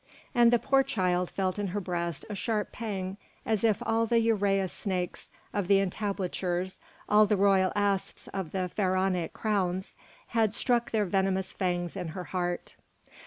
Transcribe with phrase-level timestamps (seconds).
[0.33, 4.15] And the poor child felt in her breast a sharp pang as if all the
[4.29, 9.95] uræus snakes of the entablatures, all the royal asps of the Pharaonic crowns,
[10.29, 12.75] had struck their venomous fangs in her heart.